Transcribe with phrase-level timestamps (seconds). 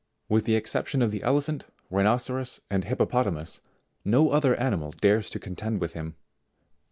[0.27, 3.61] With the excep tion of the elephant, rhinoceros, and hippopotamus,
[4.03, 6.15] no other animal dares to contend with him.